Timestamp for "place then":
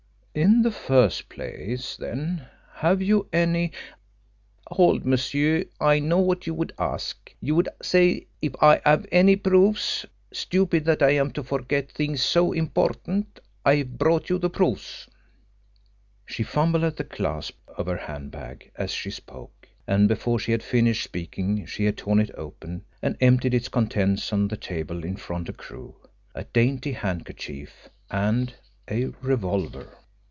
1.27-2.47